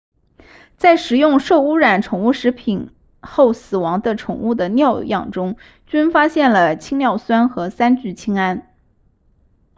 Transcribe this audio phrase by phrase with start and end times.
[0.77, 8.67] 在食用受污染宠物食品后死亡的宠物的尿样中均发现了氰尿酸和三聚氰胺